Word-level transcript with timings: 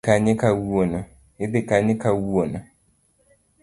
Idhi 0.03 1.61
Kanye 1.69 1.93
kawuono? 2.03 2.59